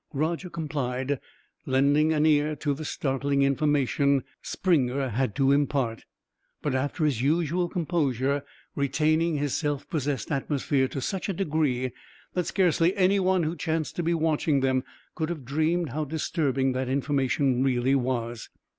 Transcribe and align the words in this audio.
Roger 0.15 0.49
complied, 0.49 1.19
lending 1.67 2.11
an 2.11 2.25
ear 2.25 2.55
to 2.55 2.73
the 2.73 2.83
startling 2.83 3.43
information 3.43 4.23
Springer 4.41 5.09
had 5.09 5.35
to 5.35 5.51
impart, 5.51 6.05
but, 6.63 6.73
after 6.73 7.05
his 7.05 7.21
usual 7.21 7.69
composure, 7.69 8.43
retaining 8.75 9.37
his 9.37 9.55
self 9.55 9.87
possessed 9.91 10.31
atmosphere 10.31 10.87
to 10.87 11.01
such 11.01 11.29
a 11.29 11.33
degree 11.33 11.91
that 12.33 12.47
scarcely 12.47 12.97
any 12.97 13.19
one 13.19 13.43
who 13.43 13.55
chanced 13.55 13.95
to 13.95 14.01
be 14.01 14.15
watching 14.15 14.61
them 14.61 14.83
could 15.13 15.29
have 15.29 15.45
dreamed 15.45 15.89
how 15.89 16.03
disturbing 16.03 16.71
that 16.71 16.89
information 16.89 17.61
really 17.63 17.93
was. 17.93 18.49